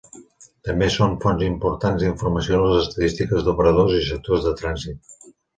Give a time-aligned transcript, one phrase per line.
[0.67, 5.17] També són fonts importants d'informació les estadístiques d'operadors i sectors de trànsit.